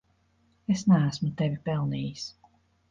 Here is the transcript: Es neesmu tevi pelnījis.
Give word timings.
Es 0.75 0.81
neesmu 0.93 1.31
tevi 1.43 1.63
pelnījis. 1.71 2.29